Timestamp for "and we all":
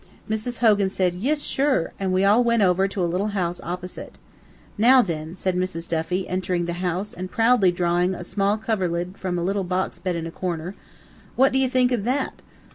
1.99-2.43